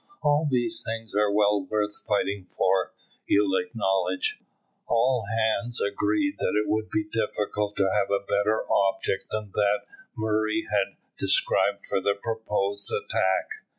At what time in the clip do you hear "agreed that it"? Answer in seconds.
5.79-6.67